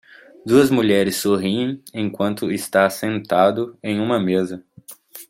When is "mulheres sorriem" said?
0.71-1.79